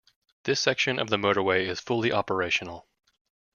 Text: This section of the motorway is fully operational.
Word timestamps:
This 0.45 0.59
section 0.59 0.97
of 0.97 1.11
the 1.11 1.17
motorway 1.17 1.67
is 1.67 1.79
fully 1.79 2.11
operational. 2.11 2.87